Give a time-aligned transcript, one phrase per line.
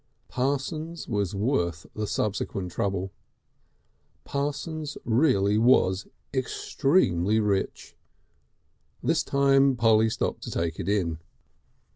[0.29, 3.11] Parsons was worth the subsequent trouble.
[4.23, 7.95] Parsons really was extremely rich.
[9.03, 11.19] This time Polly stopped to take it in.